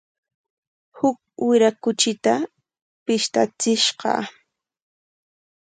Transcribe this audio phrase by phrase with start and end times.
[0.97, 2.33] Huk wira kuchita
[3.05, 4.11] pishtachishqa.